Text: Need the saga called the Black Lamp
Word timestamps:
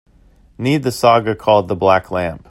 Need 0.57 0.81
the 0.81 0.91
saga 0.91 1.35
called 1.35 1.67
the 1.67 1.75
Black 1.75 2.09
Lamp 2.09 2.39